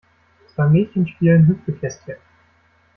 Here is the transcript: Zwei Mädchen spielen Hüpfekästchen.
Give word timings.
Zwei 0.51 0.65
Mädchen 0.67 1.05
spielen 1.07 1.45
Hüpfekästchen. 1.45 2.15